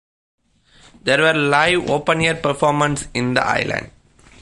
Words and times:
There 1.03 1.21
were 1.21 1.35
live 1.39 1.87
open-air 1.91 2.33
performances 2.33 3.07
in 3.13 3.35
the 3.35 3.45
island. 3.45 3.91